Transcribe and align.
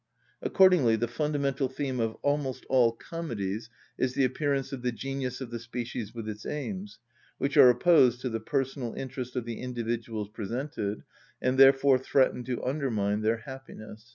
Accordingly 0.41 0.95
the 0.95 1.07
fundamental 1.07 1.69
theme 1.69 1.99
of 1.99 2.15
almost 2.23 2.65
all 2.69 2.91
comedies 2.93 3.69
is 3.99 4.15
the 4.15 4.25
appearance 4.25 4.71
of 4.73 4.81
the 4.81 4.91
genius 4.91 5.41
of 5.41 5.51
the 5.51 5.59
species 5.59 6.11
with 6.11 6.27
its 6.27 6.43
aims, 6.43 6.97
which 7.37 7.55
are 7.55 7.69
opposed 7.69 8.19
to 8.21 8.29
the 8.29 8.39
personal 8.39 8.95
interest 8.95 9.35
of 9.35 9.45
the 9.45 9.59
individuals 9.59 10.29
presented, 10.29 11.03
and 11.39 11.59
therefore 11.59 11.99
threaten 11.99 12.43
to 12.45 12.63
undermine 12.65 13.21
their 13.21 13.37
happiness. 13.45 14.07